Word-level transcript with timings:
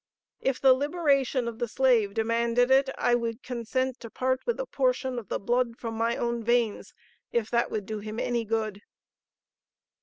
If 0.39 0.59
the 0.59 0.73
liberation 0.73 1.47
of 1.47 1.59
the 1.59 1.67
slave 1.67 2.15
demanded 2.15 2.71
it, 2.71 2.89
I 2.97 3.13
could 3.13 3.43
consent 3.43 3.99
to 3.99 4.09
part 4.09 4.43
with 4.47 4.59
a 4.59 4.65
portion 4.65 5.19
of 5.19 5.27
the 5.29 5.37
blood 5.37 5.77
from 5.77 5.93
my 5.93 6.17
own 6.17 6.43
veins 6.43 6.95
if 7.31 7.51
that 7.51 7.69
would 7.69 7.85
do 7.85 7.99
him 7.99 8.19
any 8.19 8.43
good." 8.43 8.81